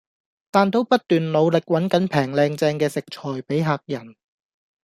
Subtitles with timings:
[0.49, 4.15] 但都不斷努力搵緊平靚正嘅食材俾客人